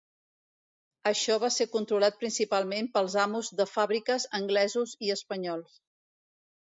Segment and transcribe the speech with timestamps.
[1.09, 5.77] Això va ser controlat principalment pels amos de fàbriques anglesos i espanyols.